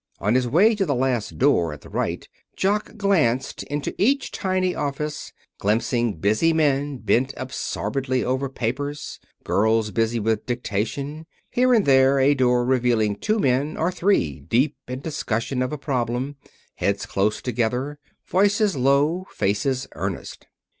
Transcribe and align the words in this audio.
On 0.17 0.33
his 0.33 0.47
way 0.47 0.73
to 0.73 0.83
the 0.83 0.95
last 0.95 1.37
door 1.37 1.71
at 1.73 1.81
the 1.81 1.87
right 1.89 2.27
Jock 2.55 2.97
glanced 2.97 3.61
into 3.61 3.93
each 3.99 4.31
tiny 4.31 4.73
office, 4.73 5.31
glimpsing 5.59 6.13
busy 6.15 6.53
men 6.53 6.97
bent 6.97 7.35
absorbedly 7.37 8.23
over 8.23 8.49
papers, 8.49 9.19
girls 9.43 9.91
busy 9.91 10.19
with 10.19 10.47
dictation, 10.47 11.27
here 11.51 11.71
and 11.71 11.85
there 11.85 12.17
a 12.19 12.33
door 12.33 12.65
revealing 12.65 13.15
two 13.15 13.37
men, 13.37 13.77
or 13.77 13.91
three, 13.91 14.39
deep 14.39 14.75
in 14.87 15.01
discussion 15.01 15.61
of 15.61 15.71
a 15.71 15.77
problem, 15.77 16.35
heads 16.77 17.05
close 17.05 17.39
together, 17.39 17.99
voices 18.25 18.75
low, 18.75 19.27
faces 19.29 19.85
earnest. 19.91 20.47